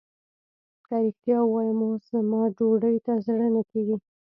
که 0.85 0.95
رښتيا 1.03 1.39
ووايم 1.45 1.79
اوس 1.85 2.01
زما 2.13 2.41
ډوډۍ 2.57 2.97
ته 3.05 3.13
زړه 3.25 3.47
نه 3.55 3.61
کېږي. 3.69 3.97